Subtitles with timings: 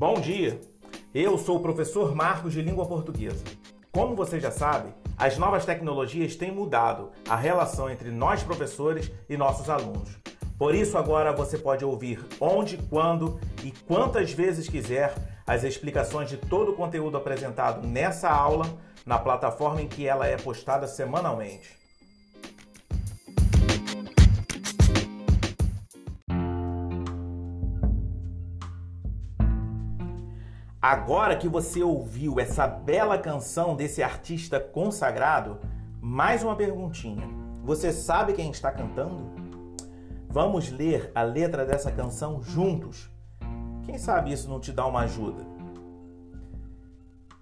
[0.00, 0.58] Bom dia!
[1.14, 3.44] Eu sou o professor Marcos de Língua Portuguesa.
[3.92, 9.36] Como você já sabe, as novas tecnologias têm mudado a relação entre nós professores e
[9.36, 10.08] nossos alunos.
[10.58, 15.12] Por isso, agora você pode ouvir onde, quando e quantas vezes quiser
[15.46, 18.64] as explicações de todo o conteúdo apresentado nessa aula
[19.04, 21.79] na plataforma em que ela é postada semanalmente.
[30.82, 35.58] Agora que você ouviu essa bela canção desse artista consagrado,
[36.00, 37.28] mais uma perguntinha.
[37.62, 39.30] Você sabe quem está cantando?
[40.26, 43.10] Vamos ler a letra dessa canção juntos.
[43.84, 45.44] Quem sabe isso não te dá uma ajuda?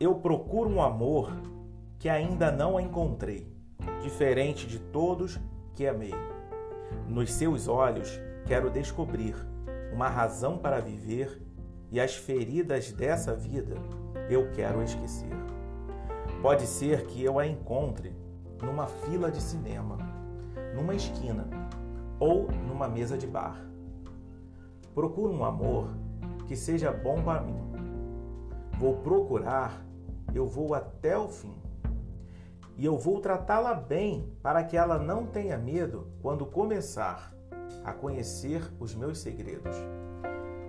[0.00, 1.30] Eu procuro um amor
[1.96, 3.46] que ainda não encontrei,
[4.02, 5.38] diferente de todos
[5.74, 6.14] que amei.
[7.06, 9.36] Nos seus olhos quero descobrir
[9.92, 11.40] uma razão para viver
[11.90, 13.76] e as feridas dessa vida
[14.28, 15.30] eu quero esquecer.
[16.42, 18.14] Pode ser que eu a encontre
[18.62, 19.96] numa fila de cinema,
[20.74, 21.48] numa esquina
[22.20, 23.64] ou numa mesa de bar.
[24.94, 25.88] Procuro um amor
[26.46, 27.60] que seja bom para mim.
[28.78, 29.84] Vou procurar,
[30.34, 31.54] eu vou até o fim.
[32.76, 37.34] E eu vou tratá-la bem para que ela não tenha medo quando começar
[37.84, 39.76] a conhecer os meus segredos.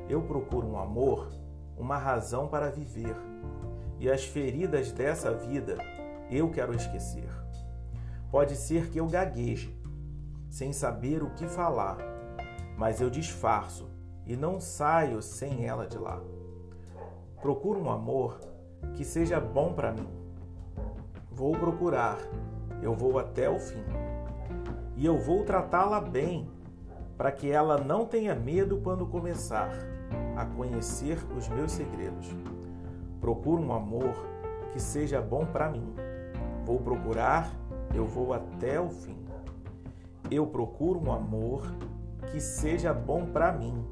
[0.10, 1.32] Eu procuro um amor,
[1.78, 3.16] uma razão para viver,
[4.00, 5.78] e as feridas dessa vida
[6.32, 7.30] eu quero esquecer.
[8.32, 9.80] Pode ser que eu gagueje,
[10.50, 11.98] sem saber o que falar,
[12.76, 13.88] mas eu disfarço
[14.26, 16.20] e não saio sem ela de lá.
[17.40, 18.40] Procuro um amor
[18.96, 20.10] que seja bom para mim.
[21.32, 22.18] Vou procurar,
[22.82, 23.84] eu vou até o fim.
[24.96, 26.50] E eu vou tratá-la bem,
[27.16, 29.98] para que ela não tenha medo quando começar
[30.36, 32.28] a conhecer os meus segredos.
[33.20, 34.14] Procuro um amor
[34.72, 35.94] que seja bom para mim.
[36.66, 37.52] Vou procurar,
[37.94, 39.17] eu vou até o fim.
[40.32, 41.64] Eu procuro um amor
[42.32, 43.86] que seja bom para mim.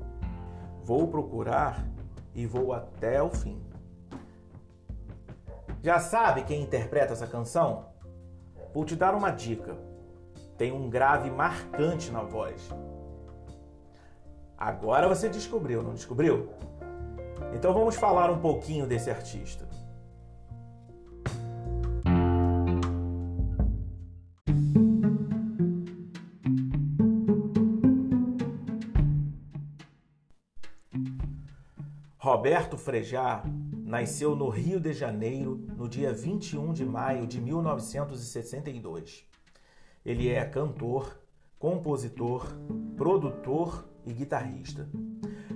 [0.84, 1.86] Vou procurar
[2.34, 3.60] e vou até o fim.
[5.82, 7.86] Já sabe quem interpreta essa canção?
[8.74, 9.76] Vou te dar uma dica.
[10.58, 12.70] Tem um grave marcante na voz.
[14.58, 16.50] Agora você descobriu, não descobriu?
[17.54, 19.68] Então vamos falar um pouquinho desse artista.
[32.18, 33.44] Roberto Frejá
[33.86, 39.24] nasceu no Rio de Janeiro no dia 21 de maio de 1962.
[40.04, 41.18] Ele é cantor,
[41.60, 42.48] compositor,
[42.98, 44.88] produtor e guitarrista.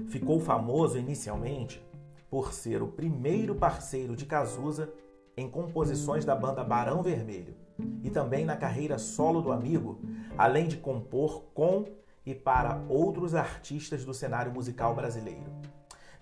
[0.08, 1.84] Ficou famoso inicialmente
[2.30, 4.92] por ser o primeiro parceiro de Cazuza
[5.36, 7.56] em composições da banda Barão Vermelho
[8.04, 10.00] e também na carreira solo do amigo,
[10.38, 11.86] além de compor com
[12.26, 15.50] e para outros artistas do cenário musical brasileiro.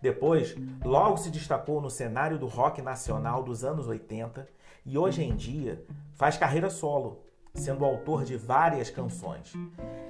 [0.01, 4.47] Depois, logo se destacou no cenário do rock nacional dos anos 80
[4.85, 9.53] e hoje em dia faz carreira solo, sendo autor de várias canções.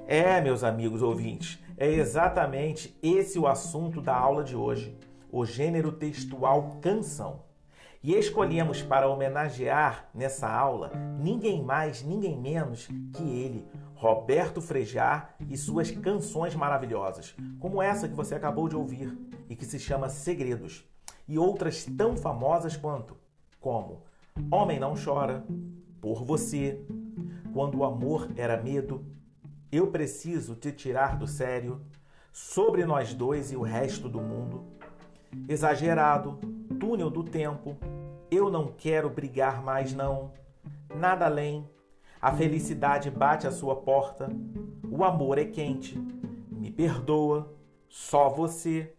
[0.07, 4.97] É, meus amigos ouvintes, é exatamente esse o assunto da aula de hoje,
[5.31, 7.41] o gênero textual canção.
[8.01, 15.57] E escolhemos para homenagear nessa aula ninguém mais, ninguém menos que ele, Roberto Frejá e
[15.57, 19.17] suas canções maravilhosas, como essa que você acabou de ouvir
[19.49, 20.85] e que se chama Segredos,
[21.27, 23.17] e outras tão famosas quanto,
[23.59, 24.03] como
[24.49, 25.43] Homem Não Chora,
[26.01, 26.85] Por Você,
[27.53, 29.05] quando o amor era medo,
[29.71, 31.81] eu preciso te tirar do sério,
[32.31, 34.63] sobre nós dois e o resto do mundo.
[35.47, 36.39] Exagerado,
[36.79, 37.77] túnel do tempo,
[38.31, 40.31] eu não quero brigar mais, não.
[40.95, 41.67] Nada além.
[42.21, 44.29] A felicidade bate à sua porta,
[44.89, 45.97] o amor é quente.
[46.49, 47.53] Me perdoa,
[47.87, 48.95] só você.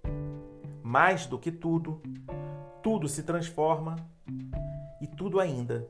[0.83, 2.01] Mais do que tudo,
[2.83, 3.97] tudo se transforma
[5.01, 5.89] e tudo ainda.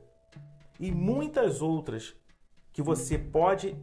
[0.81, 2.15] E muitas outras
[2.73, 3.77] que você pode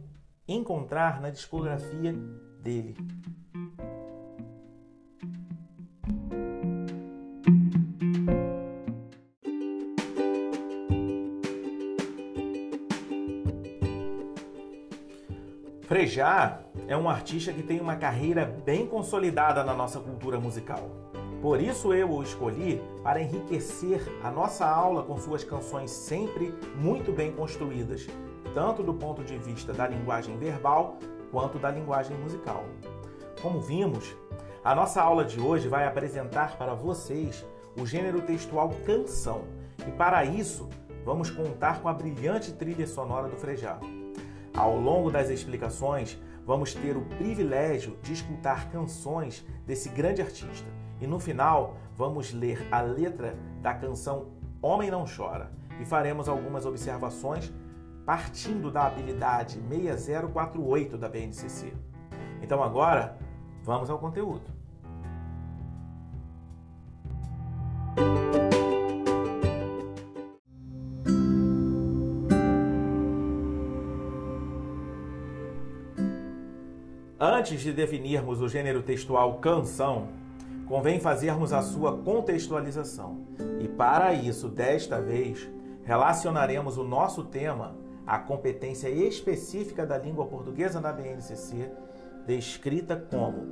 [0.45, 2.13] encontrar na discografia
[2.59, 2.97] dele.
[15.83, 21.08] Frejá é um artista que tem uma carreira bem consolidada na nossa cultura musical.
[21.41, 27.11] Por isso eu o escolhi para enriquecer a nossa aula com suas canções sempre muito
[27.13, 28.07] bem construídas
[28.53, 30.97] tanto do ponto de vista da linguagem verbal
[31.31, 32.65] quanto da linguagem musical.
[33.41, 34.15] Como vimos,
[34.61, 37.45] A nossa aula de hoje vai apresentar para vocês
[37.79, 39.43] o gênero textual canção
[39.87, 40.67] e para isso
[41.05, 43.79] vamos contar com a brilhante trilha sonora do Frejá.
[44.53, 50.67] Ao longo das explicações, vamos ter o privilégio de escutar canções desse grande artista
[50.99, 54.27] e no final vamos ler a letra da canção
[54.61, 57.53] Homem Não Chora e faremos algumas observações
[58.05, 61.73] partindo da habilidade 6048 da BNCC.
[62.41, 63.17] Então agora,
[63.63, 64.59] vamos ao conteúdo.
[77.21, 80.07] Antes de definirmos o gênero textual canção,
[80.69, 83.25] convém fazermos a sua contextualização.
[83.59, 85.49] E para isso, desta vez,
[85.83, 87.75] relacionaremos o nosso tema
[88.05, 91.71] à competência específica da língua portuguesa na BNCC,
[92.27, 93.47] descrita como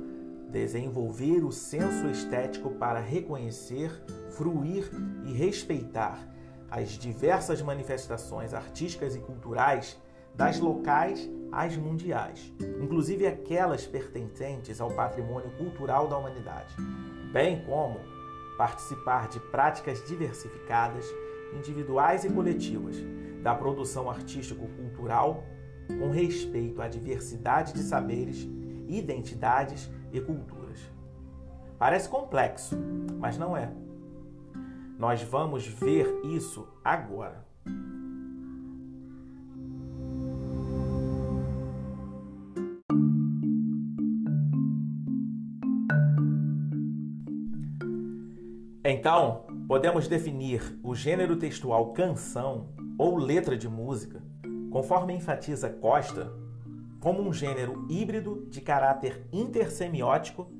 [0.48, 3.90] desenvolver o senso estético para reconhecer,
[4.30, 4.88] fruir
[5.26, 6.24] e respeitar
[6.70, 9.98] as diversas manifestações artísticas e culturais
[10.38, 16.76] das locais às mundiais, inclusive aquelas pertencentes ao patrimônio cultural da humanidade,
[17.32, 17.98] bem como
[18.56, 21.04] participar de práticas diversificadas,
[21.56, 22.96] individuais e coletivas,
[23.42, 25.42] da produção artístico-cultural
[25.98, 28.48] com respeito à diversidade de saberes,
[28.86, 30.78] identidades e culturas.
[31.78, 32.76] Parece complexo,
[33.18, 33.72] mas não é.
[34.98, 37.44] Nós vamos ver isso agora.
[48.90, 54.22] Então, podemos definir o gênero textual canção ou letra de música,
[54.70, 56.32] conforme enfatiza Costa,
[56.98, 60.50] como um gênero híbrido de caráter intersemiótico,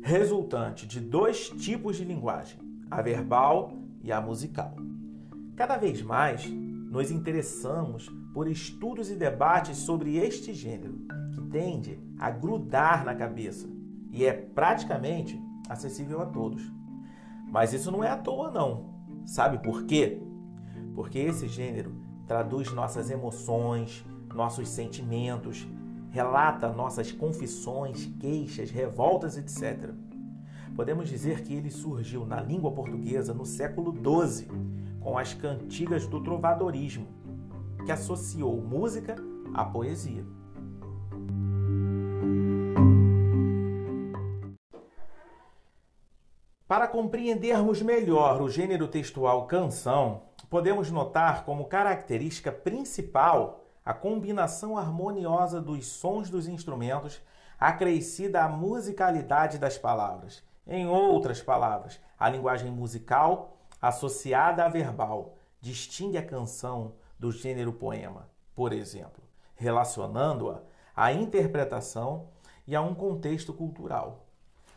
[0.00, 4.76] resultante de dois tipos de linguagem, a verbal e a musical.
[5.56, 11.00] Cada vez mais nos interessamos por estudos e debates sobre este gênero,
[11.34, 13.68] que tende a grudar na cabeça
[14.12, 15.36] e é praticamente
[15.68, 16.62] acessível a todos.
[17.46, 18.94] Mas isso não é à toa, não.
[19.24, 20.22] Sabe por quê?
[20.94, 21.94] Porque esse gênero
[22.26, 24.04] traduz nossas emoções,
[24.34, 25.66] nossos sentimentos,
[26.10, 29.92] relata nossas confissões, queixas, revoltas, etc.
[30.74, 34.48] Podemos dizer que ele surgiu na língua portuguesa no século XII,
[35.00, 37.06] com as cantigas do trovadorismo,
[37.84, 39.16] que associou música
[39.54, 40.24] à poesia.
[46.68, 55.60] Para compreendermos melhor o gênero textual canção, podemos notar como característica principal a combinação harmoniosa
[55.60, 57.22] dos sons dos instrumentos,
[57.56, 60.42] acrescida a musicalidade das palavras.
[60.66, 68.28] Em outras palavras, a linguagem musical associada à verbal distingue a canção do gênero poema,
[68.56, 69.22] por exemplo,
[69.54, 70.62] relacionando-a
[70.96, 72.26] à interpretação
[72.66, 74.26] e a um contexto cultural.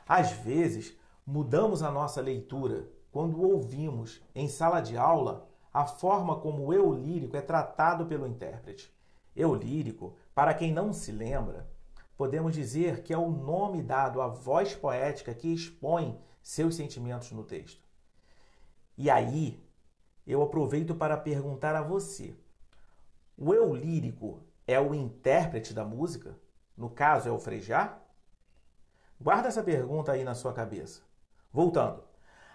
[0.08, 0.99] Às vezes,
[1.32, 6.92] Mudamos a nossa leitura quando ouvimos, em sala de aula, a forma como o eu
[6.92, 8.92] lírico é tratado pelo intérprete.
[9.36, 11.70] Eu lírico, para quem não se lembra,
[12.18, 17.44] podemos dizer que é o nome dado à voz poética que expõe seus sentimentos no
[17.44, 17.84] texto.
[18.98, 19.64] E aí,
[20.26, 22.36] eu aproveito para perguntar a você:
[23.38, 26.36] o eu lírico é o intérprete da música?
[26.76, 28.00] No caso, é o Frejá?
[29.22, 31.08] Guarda essa pergunta aí na sua cabeça.
[31.52, 32.04] Voltando,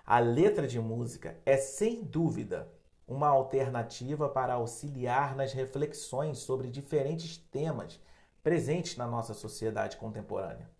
[0.07, 2.73] a letra de música é sem dúvida
[3.09, 8.01] uma alternativa para auxiliar nas reflexões sobre diferentes temas
[8.41, 10.71] presentes na nossa sociedade contemporânea.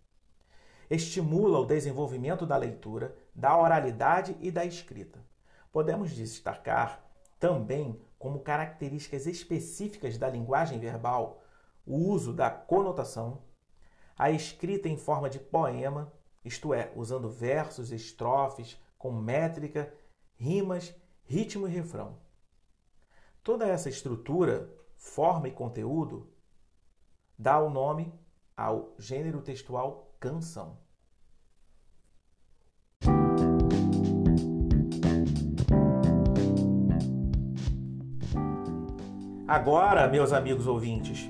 [0.89, 5.19] Estimula o desenvolvimento da leitura, da oralidade e da escrita.
[5.69, 7.03] Podemos destacar
[7.37, 11.43] também como características específicas da linguagem verbal
[11.85, 13.41] o uso da conotação,
[14.17, 16.13] a escrita em forma de poema
[16.45, 19.91] isto é, usando versos, estrofes, com métrica,
[20.35, 22.19] rimas, ritmo e refrão.
[23.43, 26.31] Toda essa estrutura, forma e conteúdo
[27.37, 28.13] dá o nome
[28.55, 30.77] ao gênero textual canção.
[39.47, 41.27] Agora, meus amigos ouvintes,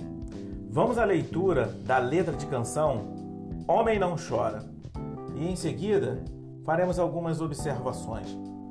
[0.69, 3.13] vamos à leitura da letra de canção
[3.67, 4.74] Homem Não Chora
[5.35, 6.23] e em seguida
[6.63, 8.27] faremos algumas observações.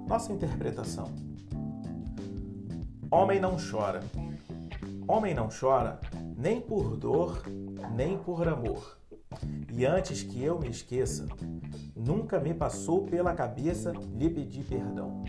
[0.09, 1.07] Nossa interpretação.
[3.11, 4.01] Homem não chora.
[5.07, 6.01] Homem não chora
[6.37, 7.43] nem por dor,
[7.95, 8.99] nem por amor.
[9.73, 11.27] E antes que eu me esqueça,
[11.97, 15.25] nunca me passou pela cabeça lhe pedir perdão.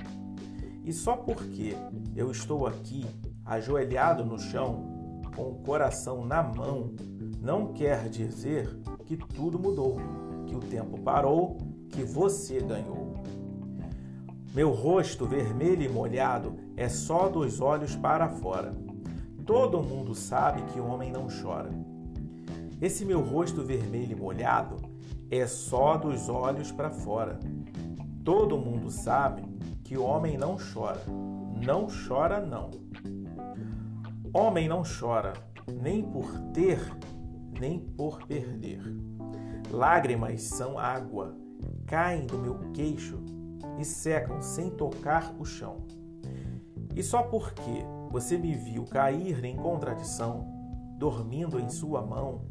[0.83, 1.75] E só porque
[2.15, 3.05] eu estou aqui,
[3.45, 6.93] ajoelhado no chão, com o coração na mão,
[7.41, 8.69] não quer dizer
[9.05, 9.97] que tudo mudou,
[10.45, 11.57] que o tempo parou,
[11.89, 13.15] que você ganhou.
[14.53, 18.73] Meu rosto vermelho e molhado é só dos olhos para fora.
[19.45, 21.69] Todo mundo sabe que o homem não chora.
[22.81, 24.77] Esse meu rosto vermelho e molhado
[25.29, 27.39] é só dos olhos para fora.
[28.23, 29.43] Todo mundo sabe
[29.83, 31.03] que o homem não chora.
[31.63, 32.71] Não chora, não.
[34.33, 35.33] Homem não chora,
[35.81, 36.79] nem por ter,
[37.59, 38.81] nem por perder.
[39.71, 41.35] Lágrimas são água,
[41.85, 43.19] caem do meu queixo
[43.77, 45.85] e secam sem tocar o chão.
[46.95, 50.47] E só porque você me viu cair em contradição,
[50.97, 52.45] dormindo em sua mão,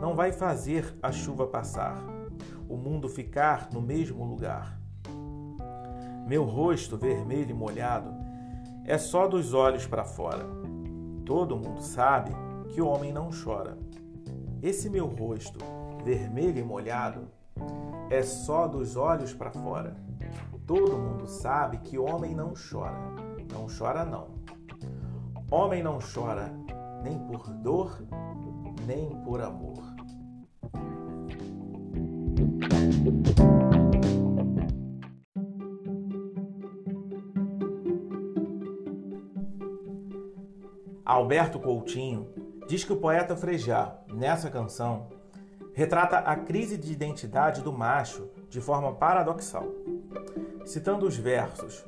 [0.00, 1.96] não vai fazer a chuva passar,
[2.68, 4.78] o mundo ficar no mesmo lugar.
[6.26, 8.12] Meu rosto vermelho e molhado
[8.84, 10.46] é só dos olhos para fora.
[11.24, 12.32] Todo mundo sabe
[12.68, 13.78] que o homem não chora.
[14.60, 15.58] Esse meu rosto
[16.04, 17.28] vermelho e molhado
[18.10, 19.96] é só dos olhos para fora.
[20.66, 22.98] Todo mundo sabe que homem não chora.
[23.52, 24.28] Não chora não.
[25.50, 26.52] Homem não chora
[27.02, 28.02] nem por dor,
[28.86, 29.82] nem por amor.
[41.04, 42.28] Alberto Coutinho
[42.68, 45.08] diz que o poeta Frejá, nessa canção,
[45.78, 49.68] retrata a crise de identidade do macho de forma paradoxal.
[50.66, 51.86] Citando os versos: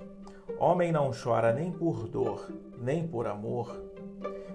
[0.61, 3.83] Homem não chora nem por dor, nem por amor,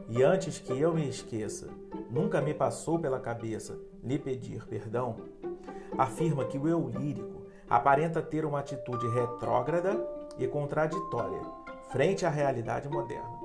[0.08, 1.68] e antes que eu me esqueça,
[2.10, 5.18] nunca me passou pela cabeça lhe pedir perdão,
[5.98, 10.02] afirma que o eu lírico aparenta ter uma atitude retrógrada
[10.38, 11.42] e contraditória
[11.92, 13.38] frente à realidade moderna.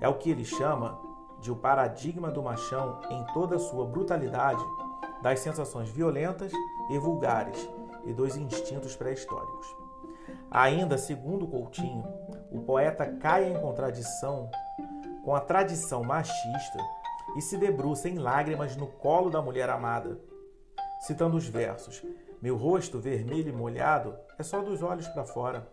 [0.00, 0.98] É o que ele chama
[1.38, 4.64] de o paradigma do machão em toda sua brutalidade,
[5.22, 6.52] das sensações violentas
[6.90, 7.68] e vulgares
[8.04, 9.66] e dos instintos pré-históricos.
[10.50, 12.04] Ainda segundo Coutinho,
[12.50, 14.50] o poeta cai em contradição
[15.24, 16.78] com a tradição machista
[17.36, 20.18] e se debruça em lágrimas no colo da mulher amada,
[21.00, 22.02] citando os versos:
[22.40, 25.68] Meu rosto vermelho e molhado é só dos olhos para fora.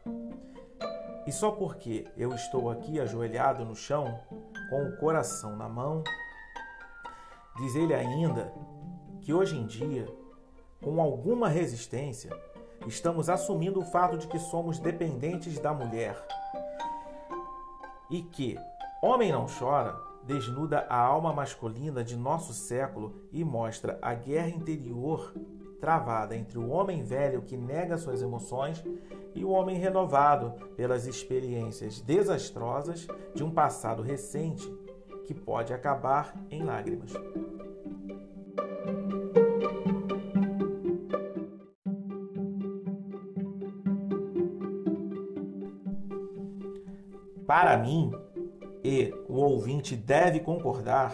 [1.26, 4.20] E só porque eu estou aqui ajoelhado no chão,
[4.70, 6.04] com o coração na mão,
[7.58, 8.52] diz ele ainda
[9.24, 10.08] que hoje em dia,
[10.82, 12.32] com alguma resistência,
[12.86, 16.16] estamos assumindo o fato de que somos dependentes da mulher
[18.10, 18.58] e que
[19.06, 25.34] Homem não chora desnuda a alma masculina de nosso século e mostra a guerra interior
[25.82, 28.82] travada entre o homem velho que nega suas emoções
[29.36, 34.74] e o homem renovado pelas experiências desastrosas de um passado recente
[35.26, 37.12] que pode acabar em lágrimas.
[47.56, 48.12] Para mim,
[48.84, 51.14] e o ouvinte deve concordar,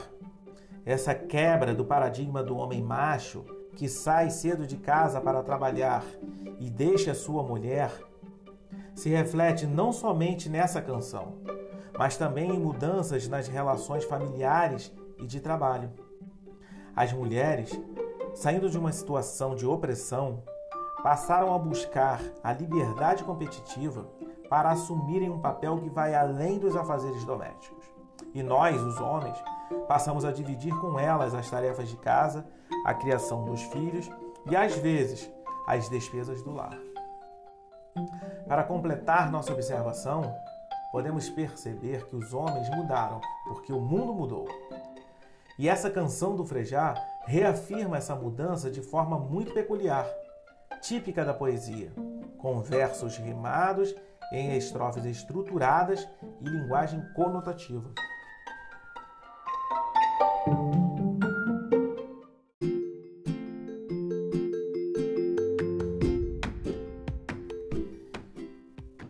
[0.85, 3.43] essa quebra do paradigma do homem macho
[3.75, 6.01] que sai cedo de casa para trabalhar
[6.57, 7.91] e deixa sua mulher
[8.95, 11.39] se reflete não somente nessa canção,
[11.97, 15.91] mas também em mudanças nas relações familiares e de trabalho.
[16.95, 17.77] As mulheres,
[18.33, 20.41] saindo de uma situação de opressão,
[21.03, 24.07] passaram a buscar a liberdade competitiva
[24.49, 27.85] para assumirem um papel que vai além dos afazeres domésticos.
[28.33, 29.37] E nós, os homens,
[29.87, 32.45] passamos a dividir com elas as tarefas de casa,
[32.85, 34.09] a criação dos filhos
[34.49, 35.31] e, às vezes,
[35.67, 36.77] as despesas do lar.
[38.47, 40.33] Para completar nossa observação,
[40.91, 44.47] podemos perceber que os homens mudaram porque o mundo mudou.
[45.57, 50.07] E essa canção do Frejá reafirma essa mudança de forma muito peculiar,
[50.81, 51.91] típica da poesia,
[52.37, 53.93] com versos rimados
[54.31, 56.07] em estrofes estruturadas
[56.41, 57.91] e linguagem conotativa.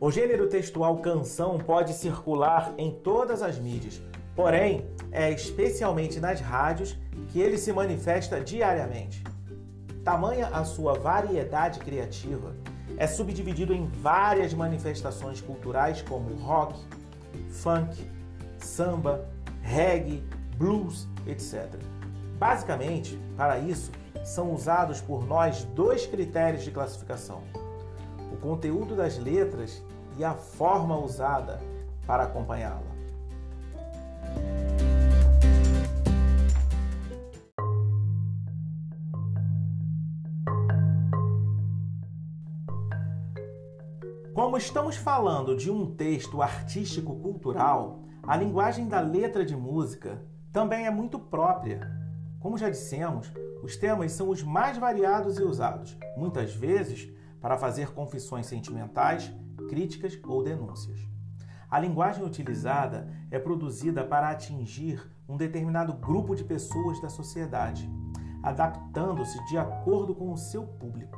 [0.01, 4.01] O gênero textual canção pode circular em todas as mídias,
[4.35, 6.97] porém, é especialmente nas rádios
[7.27, 9.23] que ele se manifesta diariamente.
[10.03, 12.55] Tamanha a sua variedade criativa
[12.99, 16.77] é subdividido em várias manifestações culturais como rock,
[17.49, 18.05] funk,
[18.57, 19.25] samba,
[19.61, 20.21] reggae,
[20.57, 21.81] blues, etc.
[22.37, 23.91] Basicamente, para isso,
[24.25, 27.41] são usados por nós dois critérios de classificação:
[28.33, 29.81] o conteúdo das letras
[30.17, 31.61] e a forma usada
[32.05, 32.88] para acompanhá-la.
[44.59, 51.17] Estamos falando de um texto artístico-cultural, a linguagem da letra de música também é muito
[51.17, 51.89] própria.
[52.41, 53.31] Como já dissemos,
[53.63, 59.33] os temas são os mais variados e usados, muitas vezes para fazer confissões sentimentais,
[59.69, 60.99] críticas ou denúncias.
[61.71, 67.89] A linguagem utilizada é produzida para atingir um determinado grupo de pessoas da sociedade,
[68.43, 71.17] adaptando-se de acordo com o seu público.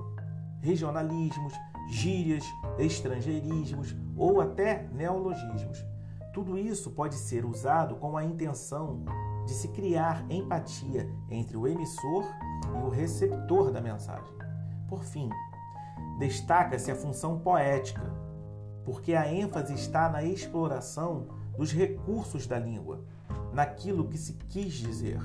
[0.62, 1.54] Regionalismos,
[1.92, 2.46] gírias,
[2.80, 5.86] estrangeirismos ou até neologismos.
[6.34, 9.04] Tudo isso pode ser usado com a intenção
[9.46, 12.24] de se criar empatia entre o emissor
[12.74, 14.34] e o receptor da mensagem.
[14.88, 15.30] Por fim,
[16.18, 18.10] destaca-se a função poética,
[18.86, 23.04] porque a ênfase está na exploração dos recursos da língua,
[23.54, 25.20] naquilo que se quis dizer.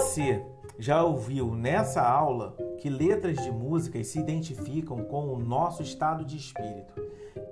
[0.00, 0.42] Você
[0.78, 6.38] já ouviu nessa aula que letras de músicas se identificam com o nosso estado de
[6.38, 6.94] espírito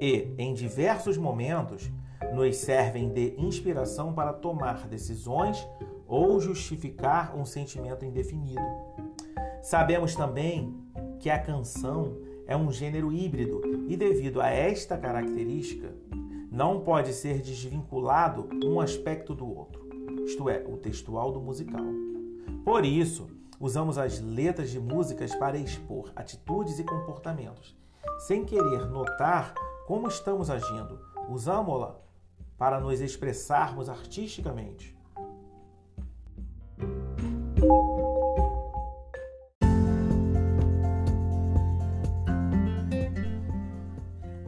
[0.01, 1.91] e, em diversos momentos,
[2.35, 5.69] nos servem de inspiração para tomar decisões
[6.07, 8.65] ou justificar um sentimento indefinido.
[9.61, 10.75] Sabemos também
[11.21, 15.93] que a canção é um gênero híbrido e, devido a esta característica,
[16.51, 19.87] não pode ser desvinculado um aspecto do outro,
[20.25, 22.08] isto é, o textual do musical.
[22.65, 27.77] Por isso, usamos as letras de músicas para expor atitudes e comportamentos,
[28.27, 29.55] sem querer notar
[29.87, 31.01] como estamos agindo.
[31.29, 31.97] Usamos-la
[32.57, 34.97] para nos expressarmos artisticamente.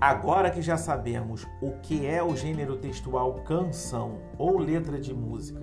[0.01, 5.61] Agora que já sabemos o que é o gênero textual canção ou letra de música,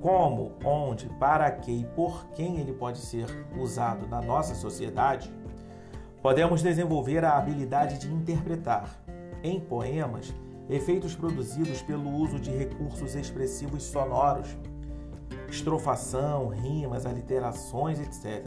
[0.00, 3.26] como, onde, para que e por quem ele pode ser
[3.58, 5.32] usado na nossa sociedade,
[6.22, 8.98] podemos desenvolver a habilidade de interpretar,
[9.42, 10.34] em poemas,
[10.68, 14.56] efeitos produzidos pelo uso de recursos expressivos sonoros,
[15.48, 18.44] estrofação, rimas, aliterações, etc.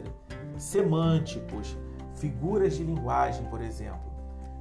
[0.58, 1.76] Semânticos,
[2.14, 4.10] figuras de linguagem, por exemplo,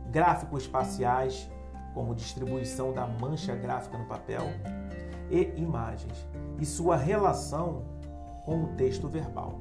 [0.10, 1.49] gráficos espaciais,
[1.93, 4.43] como distribuição da mancha gráfica no papel,
[5.29, 6.27] e imagens,
[6.59, 7.85] e sua relação
[8.45, 9.59] com o texto verbal.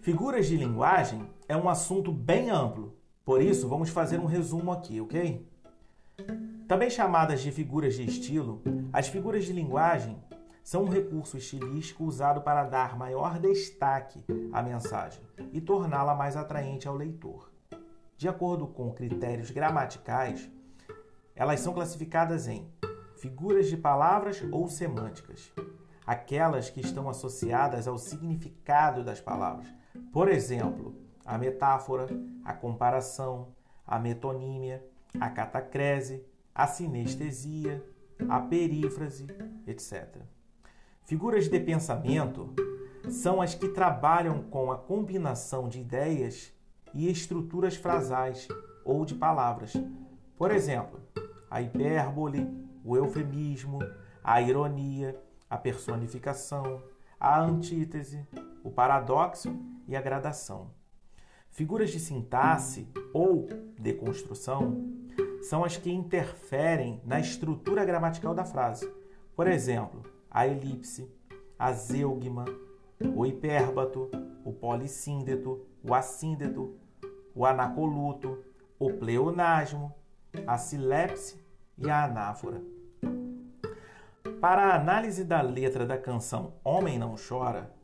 [0.00, 5.00] Figuras de linguagem é um assunto bem amplo, por isso vamos fazer um resumo aqui,
[5.00, 5.46] ok?
[6.66, 8.62] Também chamadas de figuras de estilo,
[8.92, 10.16] as figuras de linguagem
[10.68, 16.86] são um recurso estilístico usado para dar maior destaque à mensagem e torná-la mais atraente
[16.86, 17.50] ao leitor.
[18.18, 20.46] De acordo com critérios gramaticais,
[21.34, 22.70] elas são classificadas em
[23.16, 25.50] figuras de palavras ou semânticas,
[26.06, 29.72] aquelas que estão associadas ao significado das palavras.
[30.12, 32.08] Por exemplo, a metáfora,
[32.44, 33.54] a comparação,
[33.86, 34.84] a metonímia,
[35.18, 37.82] a catacrese, a sinestesia,
[38.28, 39.26] a perífrase,
[39.66, 40.18] etc.
[41.08, 42.52] Figuras de pensamento
[43.08, 46.52] são as que trabalham com a combinação de ideias
[46.92, 48.46] e estruturas frasais
[48.84, 49.72] ou de palavras.
[50.36, 51.00] Por exemplo,
[51.50, 52.46] a hipérbole,
[52.84, 53.78] o eufemismo,
[54.22, 55.18] a ironia,
[55.48, 56.82] a personificação,
[57.18, 58.28] a antítese,
[58.62, 60.72] o paradoxo e a gradação.
[61.48, 63.46] Figuras de sintaxe ou
[63.80, 64.84] de construção
[65.40, 68.86] são as que interferem na estrutura gramatical da frase.
[69.34, 71.10] Por exemplo, a elipse,
[71.58, 72.44] a zeugma,
[73.14, 74.10] o hipérbato,
[74.44, 76.76] o polissíndeto, o assíndeto,
[77.34, 78.44] o anacoluto,
[78.78, 79.94] o pleonasmo,
[80.46, 81.40] a silepse
[81.76, 82.62] e a anáfora.
[84.40, 87.74] Para a análise da letra da canção Homem Não Chora,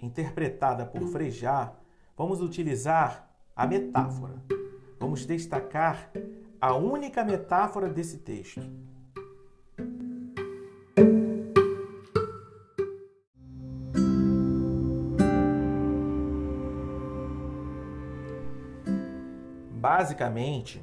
[0.00, 1.72] interpretada por Frejá,
[2.16, 4.42] vamos utilizar a metáfora.
[4.98, 6.10] Vamos destacar
[6.60, 8.60] a única metáfora desse texto,
[19.92, 20.82] Basicamente,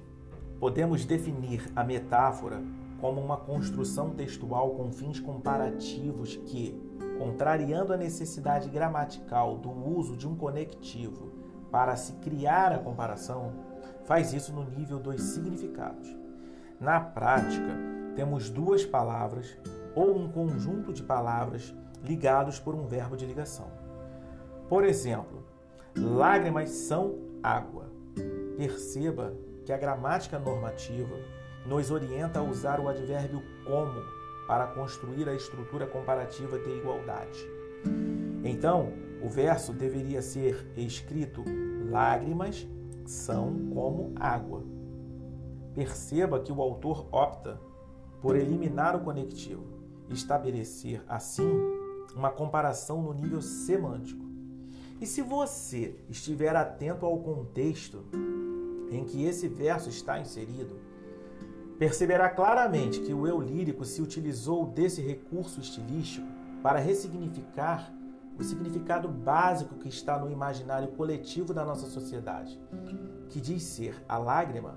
[0.60, 2.62] Podemos definir a metáfora
[3.00, 6.78] como uma construção textual com fins comparativos que,
[7.18, 11.32] contrariando a necessidade gramatical do uso de um conectivo
[11.72, 13.54] para se criar a comparação,
[14.04, 16.14] faz isso no nível dos significados.
[16.78, 17.78] Na prática,
[18.18, 19.58] temos duas palavras
[19.96, 23.72] ou um conjunto de palavras ligados por um verbo de ligação.
[24.68, 25.46] Por exemplo,
[25.96, 27.99] lágrimas são água.
[28.58, 29.34] Perceba
[29.66, 31.16] que a gramática normativa
[31.66, 34.02] nos orienta a usar o advérbio como
[34.48, 37.40] para construir a estrutura comparativa de igualdade.
[38.44, 38.92] Então,
[39.22, 41.44] o verso deveria ser escrito:
[41.90, 42.68] lágrimas
[43.06, 44.64] são como água.
[45.76, 47.60] Perceba que o autor opta
[48.22, 49.64] por eliminar o conectivo,
[50.10, 51.50] estabelecer assim
[52.16, 54.29] uma comparação no nível semântico.
[55.02, 58.04] E se você estiver atento ao contexto
[58.92, 60.76] em que esse verso está inserido,
[61.78, 66.28] perceberá claramente que o eu lírico se utilizou desse recurso estilístico
[66.62, 67.94] para ressignificar
[68.38, 72.60] o significado básico que está no imaginário coletivo da nossa sociedade,
[73.30, 74.76] que diz ser a lágrima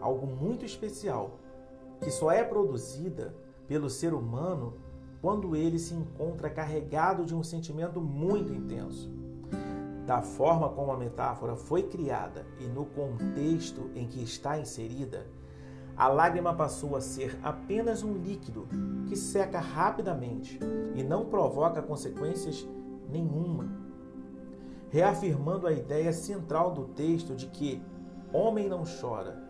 [0.00, 1.38] algo muito especial,
[2.00, 3.34] que só é produzida
[3.66, 4.74] pelo ser humano
[5.22, 9.10] quando ele se encontra carregado de um sentimento muito intenso
[10.12, 15.26] da forma como a metáfora foi criada e no contexto em que está inserida,
[15.96, 18.68] a lágrima passou a ser apenas um líquido
[19.08, 20.60] que seca rapidamente
[20.94, 22.68] e não provoca consequências
[23.08, 23.70] nenhuma,
[24.90, 27.82] reafirmando a ideia central do texto de que
[28.34, 29.42] homem não chora,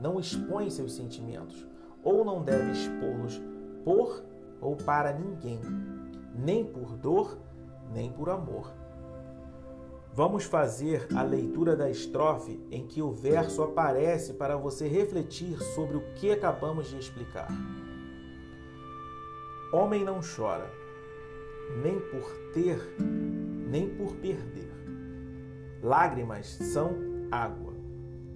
[0.00, 1.64] não expõe seus sentimentos
[2.02, 3.40] ou não deve expô-los
[3.84, 4.24] por
[4.60, 5.60] ou para ninguém,
[6.34, 7.38] nem por dor,
[7.92, 8.79] nem por amor.
[10.12, 15.96] Vamos fazer a leitura da estrofe em que o verso aparece para você refletir sobre
[15.96, 17.48] o que acabamos de explicar.
[19.72, 20.68] Homem não chora,
[21.80, 24.72] nem por ter, nem por perder.
[25.80, 26.90] Lágrimas são
[27.30, 27.72] água,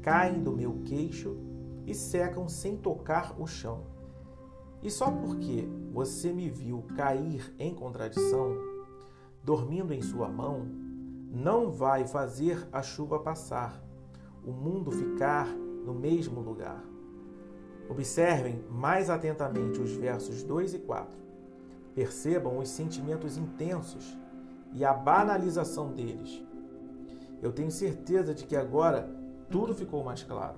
[0.01, 1.37] caem do meu queixo
[1.85, 3.83] e secam sem tocar o chão.
[4.81, 8.57] E só porque você me viu cair em contradição,
[9.43, 10.84] dormindo em sua mão,
[11.35, 13.83] não vai fazer a chuva passar,
[14.47, 16.83] o mundo ficar no mesmo lugar.
[17.89, 21.19] Observem mais atentamente os versos 2 e 4.
[21.95, 24.17] Percebam os sentimentos intensos
[24.73, 26.43] e a banalização deles.
[27.43, 29.11] Eu tenho certeza de que agora
[29.51, 30.57] tudo ficou mais claro.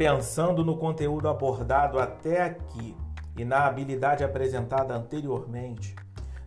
[0.00, 2.96] Pensando no conteúdo abordado até aqui
[3.36, 5.94] e na habilidade apresentada anteriormente,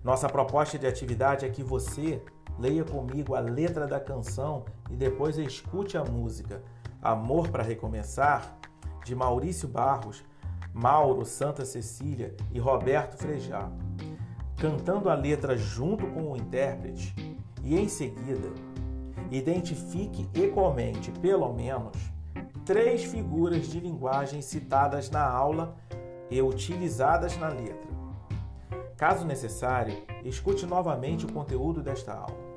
[0.04, 2.20] nossa proposta de atividade é que você
[2.58, 6.64] leia comigo a letra da canção e depois escute a música.
[7.00, 8.58] Amor para Recomeçar,
[9.06, 10.24] de Maurício Barros,
[10.74, 13.70] Mauro Santa Cecília e Roberto Frejá,
[14.58, 17.14] cantando a letra junto com o intérprete
[17.64, 18.50] e, em seguida,
[19.30, 22.13] identifique e comente, pelo menos,
[22.66, 25.76] três figuras de linguagem citadas na aula
[26.30, 27.92] e utilizadas na letra.
[28.98, 32.54] Caso necessário, escute novamente o conteúdo desta aula.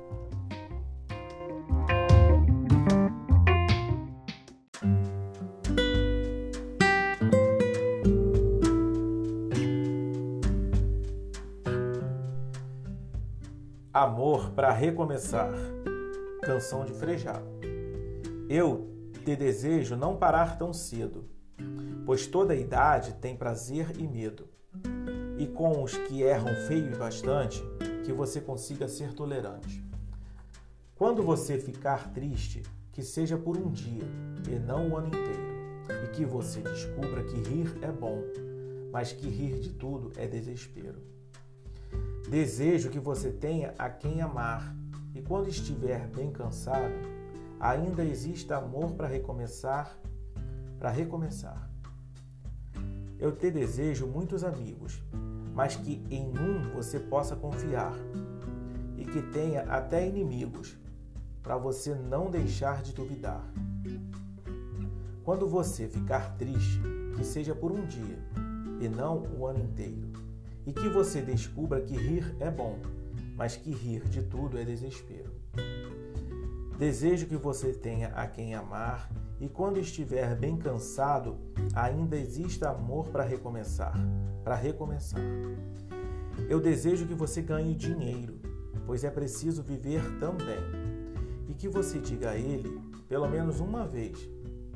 [13.93, 15.51] Amor para recomeçar.
[16.43, 17.41] Canção de Frejá.
[18.47, 18.96] Eu
[19.27, 21.25] te desejo não parar tão cedo,
[22.05, 24.47] pois toda idade tem prazer e medo.
[25.37, 27.61] E com os que erram feio e bastante,
[28.05, 29.83] que você consiga ser tolerante.
[30.95, 32.63] Quando você ficar triste,
[32.93, 34.05] que seja por um dia
[34.49, 38.23] e não o ano inteiro, e que você descubra que rir é bom,
[38.93, 41.01] mas que rir de tudo é desespero.
[42.29, 44.73] Desejo que você tenha a quem amar,
[45.13, 47.16] e quando estiver bem cansado,
[47.59, 49.97] ainda existe amor para recomeçar,
[50.79, 51.69] para recomeçar.
[53.19, 55.01] Eu te desejo muitos amigos,
[55.53, 57.93] mas que em um você possa confiar
[58.95, 60.77] e que tenha até inimigos,
[61.41, 63.41] para você não deixar de duvidar.
[65.23, 66.81] Quando você ficar triste,
[67.15, 68.19] que seja por um dia
[68.79, 70.11] e não o ano inteiro,
[70.65, 72.77] e que você descubra que rir é bom,
[73.35, 75.16] mas que rir de tudo é desespero.
[76.77, 79.09] Desejo que você tenha a quem amar
[79.41, 81.35] e quando estiver bem cansado,
[81.73, 83.95] ainda exista amor para recomeçar,
[84.43, 85.19] para recomeçar.
[86.47, 88.39] Eu desejo que você ganhe dinheiro,
[88.85, 90.59] pois é preciso viver também.
[91.49, 94.29] E que você diga a ele, pelo menos uma vez,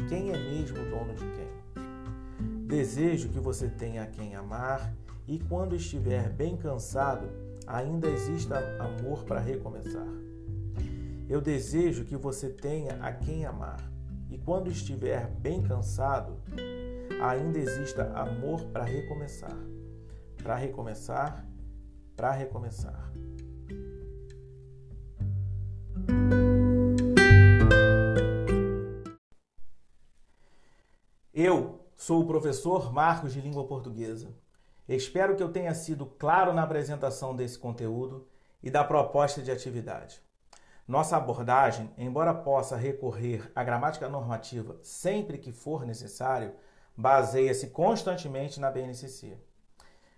[0.10, 2.66] quem é mesmo dono de quem.
[2.66, 4.92] Desejo que você tenha a quem amar
[5.28, 7.30] e quando estiver bem cansado,
[7.68, 10.31] ainda exista amor para recomeçar.
[11.32, 13.80] Eu desejo que você tenha a quem amar
[14.30, 16.42] e quando estiver bem cansado,
[17.24, 19.58] ainda exista amor para recomeçar.
[20.44, 21.48] Para recomeçar,
[22.18, 23.14] para recomeçar.
[31.34, 34.28] Eu sou o professor Marcos de Língua Portuguesa.
[34.86, 38.28] Espero que eu tenha sido claro na apresentação desse conteúdo
[38.62, 40.22] e da proposta de atividade.
[40.88, 46.54] Nossa abordagem, embora possa recorrer à gramática normativa sempre que for necessário,
[46.98, 49.38] baseia-se constantemente na BNCC.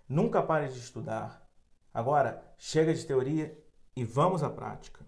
[0.08, 1.46] Nunca pare de estudar.
[1.92, 3.56] Agora, chega de teoria
[3.94, 5.04] e vamos à prática.